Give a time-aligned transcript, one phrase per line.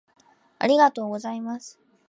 [0.57, 1.79] ありがとうございます